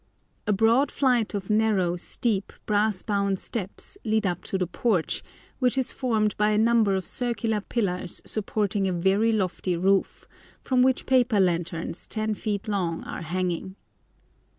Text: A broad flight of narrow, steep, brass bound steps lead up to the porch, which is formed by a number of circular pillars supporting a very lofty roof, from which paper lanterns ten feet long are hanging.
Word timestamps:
A 0.47 0.51
broad 0.51 0.89
flight 0.89 1.35
of 1.35 1.51
narrow, 1.51 1.95
steep, 1.95 2.51
brass 2.65 3.03
bound 3.03 3.37
steps 3.39 3.99
lead 4.03 4.25
up 4.25 4.41
to 4.45 4.57
the 4.57 4.65
porch, 4.65 5.21
which 5.59 5.77
is 5.77 5.91
formed 5.91 6.35
by 6.37 6.49
a 6.49 6.57
number 6.57 6.95
of 6.95 7.05
circular 7.05 7.61
pillars 7.61 8.19
supporting 8.25 8.87
a 8.87 8.93
very 8.93 9.31
lofty 9.31 9.77
roof, 9.77 10.27
from 10.59 10.81
which 10.81 11.05
paper 11.05 11.39
lanterns 11.39 12.07
ten 12.07 12.33
feet 12.33 12.67
long 12.67 13.03
are 13.03 13.21
hanging. 13.21 13.75